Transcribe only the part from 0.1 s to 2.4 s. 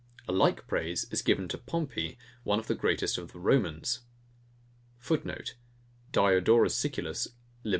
]A like praise is given to Pompey,